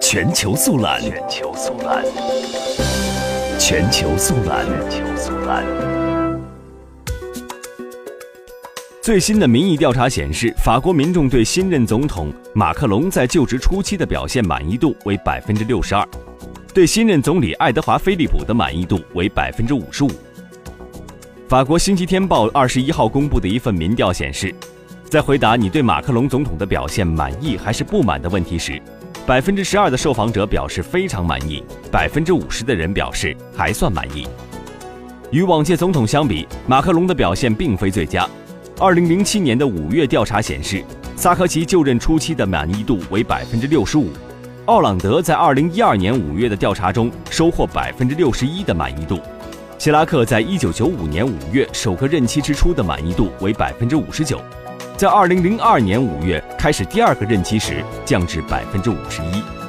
[0.00, 2.04] 全球速览，全球速览，
[3.58, 5.64] 全球速览，全球速览。
[9.00, 16.06] 最新的民意调查显示，法国民众对新任总统马克龙在就职初期的表现满意度为百分之六十二，
[16.72, 20.10] 对新任总理爱德华·菲利普的满意度为百分之五十五。
[21.48, 24.54] 法国《星期天报》二十一号公布的一份民调显示，
[25.10, 28.80] 在回答你对马克龙总统的表现满意还是不满的问题时，
[29.24, 34.26] 百分之十二的受访者表示非常满意，百分之五十的人表示还算满意。
[35.30, 38.28] 与往届总统相比，马克龙的表现并非最佳。
[38.80, 40.82] 二零零七年的五月调查显示，
[41.14, 44.10] 萨科齐就任初期的满意度为百分之六十五，
[44.64, 49.20] 奥朗德在二零一二年五月的调查中收获百分之六十一的满意度，
[49.78, 54.40] 希拉克在一九九五年五月首个任期之初的满意度为百分之五十九，
[55.02, 59.61] 在二零零二年五月开始第二个任期时降至百分之五十一。